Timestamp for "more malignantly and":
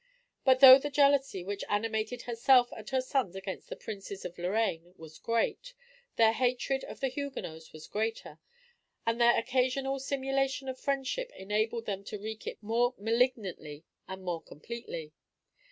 12.63-14.23